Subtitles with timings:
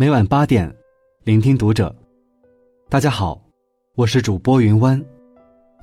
[0.00, 0.72] 每晚八点，
[1.24, 1.92] 聆听读者。
[2.88, 3.42] 大家好，
[3.96, 5.04] 我是主播云湾，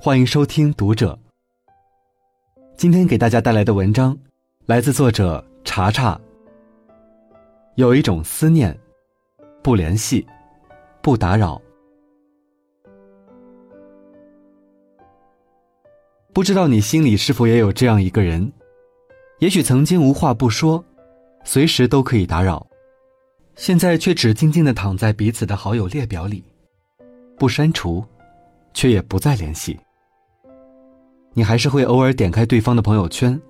[0.00, 1.18] 欢迎收听读者。
[2.78, 4.16] 今天给大家带来的文章
[4.64, 6.18] 来自作者查查。
[7.74, 8.74] 有一种思念，
[9.62, 10.26] 不联系，
[11.02, 11.60] 不打扰。
[16.32, 18.50] 不知道你心里是否也有这样一个人？
[19.40, 20.82] 也许曾经无话不说，
[21.44, 22.66] 随时都可以打扰，
[23.56, 26.44] 现在却只静静的躺在彼此的好友列表里，
[27.38, 28.04] 不删除，
[28.74, 29.76] 却也不再联系。
[31.32, 33.40] 你还是会偶尔点开对方的朋友圈，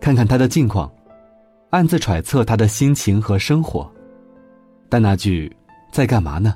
[0.00, 0.90] 看看他的近况，
[1.70, 3.90] 暗自揣测他的心情和生活，
[4.88, 5.54] 但那句
[5.92, 6.54] “在干嘛呢”，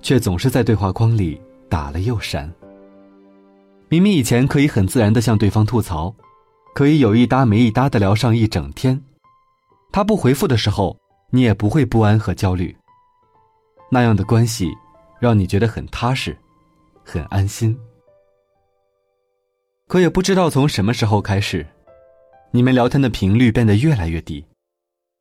[0.00, 2.50] 却总是在对话框里打了又删。
[3.88, 6.14] 明明以前可以很自然的向对方吐槽，
[6.72, 9.00] 可以有一搭没一搭的聊上一整天，
[9.90, 10.96] 他不回复的时候，
[11.30, 12.76] 你也不会不安和焦虑。
[13.90, 14.70] 那样的关系，
[15.20, 16.36] 让你觉得很踏实，
[17.04, 17.78] 很安心。
[19.88, 21.64] 可也不知道从什么时候开始，
[22.50, 24.44] 你们聊天的频率变得越来越低。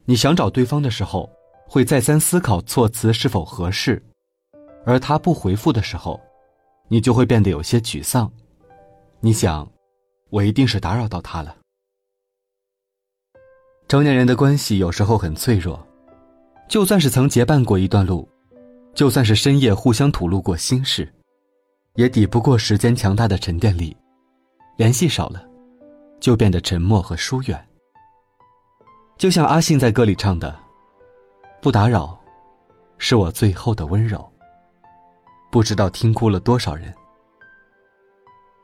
[0.05, 1.29] 你想找对方的时候，
[1.67, 4.01] 会再三思考措辞是否合适，
[4.85, 6.19] 而他不回复的时候，
[6.87, 8.31] 你就会变得有些沮丧。
[9.19, 9.71] 你想，
[10.29, 11.55] 我一定是打扰到他了。
[13.87, 15.87] 成年人的关系有时候很脆弱，
[16.67, 18.27] 就算是曾结伴过一段路，
[18.93, 21.11] 就算是深夜互相吐露过心事，
[21.95, 23.95] 也抵不过时间强大的沉淀力。
[24.77, 25.41] 联系少了，
[26.19, 27.67] 就变得沉默和疏远。
[29.17, 30.53] 就像阿信在歌里唱的
[31.61, 32.19] ：“不打扰，
[32.97, 34.29] 是我最后的温柔。”
[35.51, 36.93] 不知道听哭了多少人。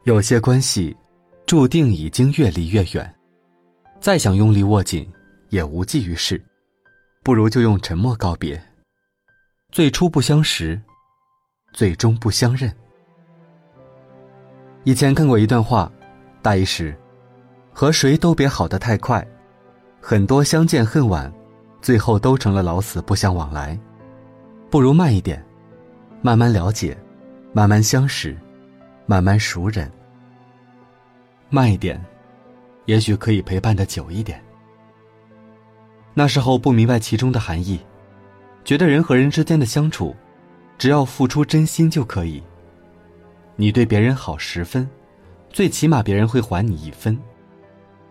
[0.04, 0.94] 有些关系，
[1.46, 3.16] 注定已经越离越远，
[4.02, 5.10] 再想用力握紧，
[5.48, 6.44] 也无济于事，
[7.24, 8.62] 不如就用沉默告别。
[9.72, 10.82] 最初不相识，
[11.72, 12.74] 最终不相认。
[14.84, 15.92] 以前看过一段话，
[16.42, 16.98] 大意是：
[17.72, 19.26] 和谁都别好得太快，
[20.02, 21.32] 很多相见恨晚，
[21.80, 23.80] 最后都成了老死不相往来。
[24.72, 25.44] 不如慢一点，
[26.22, 26.98] 慢慢了解，
[27.54, 28.38] 慢慢相识。
[29.08, 29.92] 慢慢熟人，
[31.50, 32.02] 慢一点，
[32.86, 34.42] 也许可以陪伴的久一点。
[36.14, 37.80] 那时候不明白其中的含义，
[38.64, 40.16] 觉得人和人之间的相处，
[40.78, 42.42] 只要付出真心就可以。
[43.56, 44.90] 你对别人好十分，
[45.50, 47.18] 最起码别人会还你一分。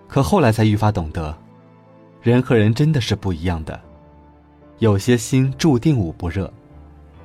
[0.09, 1.37] 可后来才愈发懂得，
[2.22, 3.81] 人和人真的是不一样的，
[4.78, 6.53] 有些心注定捂不热，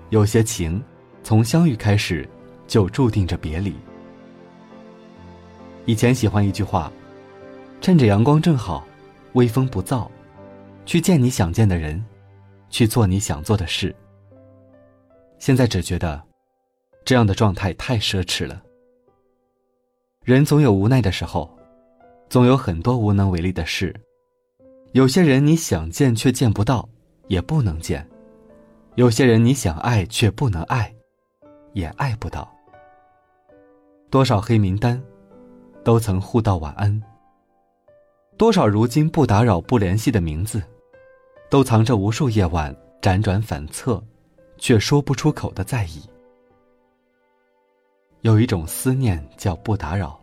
[0.09, 0.84] 有些情
[1.24, 2.28] 从相遇开始。
[2.68, 3.72] 就注定着别离。
[5.86, 6.92] 以前喜欢一句话
[7.80, 8.84] ：“趁着阳光正好，
[9.34, 10.07] 微风不燥，
[10.85, 12.03] 去见你想见的人，
[12.69, 13.94] 去做你想做的事。”
[15.40, 16.22] 现在只觉得，
[17.03, 18.62] 这样的状态太奢侈了。
[20.24, 21.50] 人总有无奈的时候，
[22.29, 23.94] 总有很多无能为力的事。
[24.94, 26.88] 有些人你想见却见不到，
[27.28, 28.01] 也不能见；
[28.95, 30.91] 有些人你想爱却不能爱，
[31.74, 32.50] 也爱不到。
[34.09, 35.01] 多少黑名单，
[35.84, 37.03] 都曾互道晚安。
[38.38, 40.63] 多少如今不打扰、不联系的名字，
[41.50, 44.03] 都藏着无数夜晚辗转反侧，
[44.57, 46.01] 却说不出口的在意。
[48.22, 50.19] 有一种思念叫不打扰，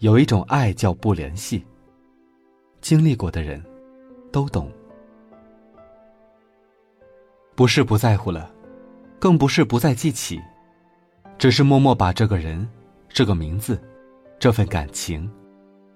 [0.00, 1.64] 有一种爱叫不联系。
[2.80, 3.64] 经历过的人，
[4.32, 4.70] 都懂。
[7.54, 8.50] 不是不在乎了，
[9.20, 10.40] 更不是不再记起，
[11.38, 12.68] 只是默默把这个人。
[13.08, 13.80] 这个名字，
[14.40, 15.30] 这份感情，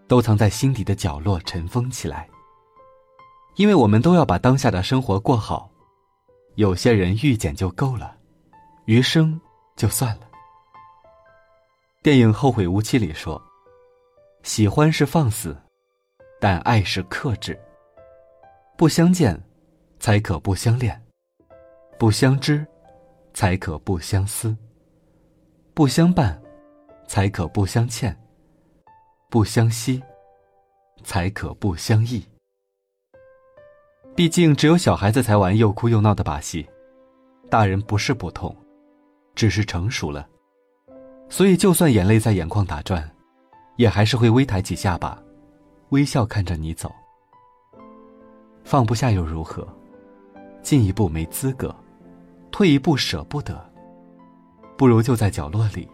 [0.06, 2.28] 都藏在心底的角落尘封起来。
[3.58, 5.68] 因为我们都要把当下的生活过好，
[6.54, 8.16] 有些人遇见就够了，
[8.84, 9.38] 余生
[9.74, 10.28] 就算了。
[12.00, 13.42] 电影《后会无期》里说
[14.44, 15.56] ：“喜欢是放肆，
[16.40, 17.58] 但爱是克制。
[18.76, 19.36] 不相见，
[19.98, 20.94] 才可不相恋；
[21.98, 22.64] 不相知，
[23.34, 24.56] 才可不相思；
[25.74, 26.40] 不相伴。”
[27.08, 28.14] 才可不相欠，
[29.30, 30.02] 不相惜，
[31.04, 32.22] 才可不相忆。
[34.18, 36.66] 毕竟，只有小孩子才玩又哭又闹的把戏，
[37.48, 38.52] 大人不是不痛，
[39.36, 40.28] 只是成熟了。
[41.28, 43.08] 所以，就算眼泪在眼眶打转，
[43.76, 45.16] 也还是会微抬起下巴，
[45.90, 46.92] 微笑看着你走。
[48.64, 49.64] 放不下又如何？
[50.62, 51.72] 进一步没资格，
[52.50, 53.72] 退一步舍不得，
[54.76, 55.88] 不如就在角落里。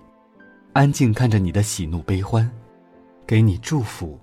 [0.73, 2.50] 安静看着你的喜怒悲欢，
[3.26, 4.19] 给你祝福，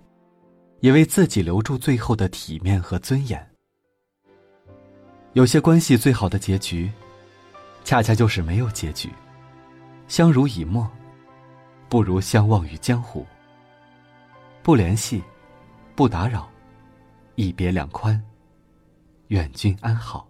[0.80, 3.48] 也为自己留住最后的体面和尊严。
[5.34, 6.92] 有些关系最好的结局，
[7.86, 9.10] 恰恰就是没有结局。
[10.10, 10.86] 相濡以沫，
[11.88, 13.26] 不如相忘于江湖。
[14.62, 15.24] 不联系，
[15.96, 16.50] 不打扰，
[17.36, 18.22] 一别两宽。
[19.28, 20.28] 愿君安好。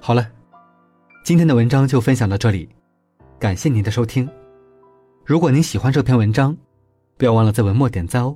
[0.00, 0.26] 好了，
[1.22, 2.66] 今天的文章就分享到这里，
[3.38, 4.26] 感谢您的收听。
[5.26, 6.56] 如果您喜欢这篇文章，
[7.18, 8.34] 不要忘了在文末点赞哦。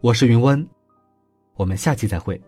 [0.00, 0.64] 我是云温，
[1.56, 2.40] 我们下期再会。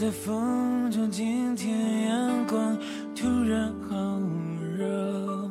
[0.00, 2.74] 在风中，今天阳光
[3.14, 4.18] 突然好
[4.74, 5.50] 热，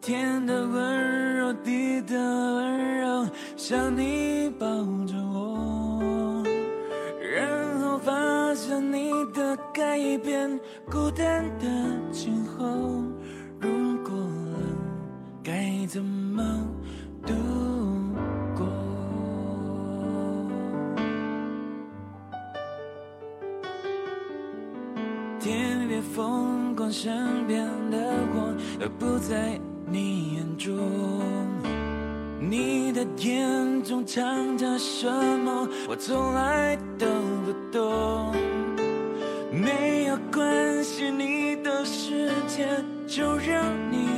[0.00, 4.68] 天的温柔，地的温柔，像你抱
[5.04, 6.44] 着我，
[7.34, 10.48] 然后发现你的改变，
[10.88, 11.66] 孤单的
[12.12, 12.66] 今后，
[13.58, 14.62] 如果冷，
[15.42, 16.40] 该怎么
[17.26, 17.34] 度？
[26.00, 27.96] 风光，身边的
[28.34, 30.76] 我都不在你眼中。
[32.40, 35.06] 你的眼中藏着什
[35.40, 35.68] 么？
[35.88, 37.06] 我从来都
[37.44, 38.32] 不懂。
[39.50, 42.68] 没有关系，你的世界
[43.06, 44.17] 就让你